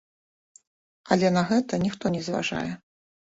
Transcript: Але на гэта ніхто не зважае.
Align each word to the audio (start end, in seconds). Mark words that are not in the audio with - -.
Але 1.15 1.27
на 1.35 1.43
гэта 1.51 1.81
ніхто 1.85 2.05
не 2.17 2.21
зважае. 2.31 2.65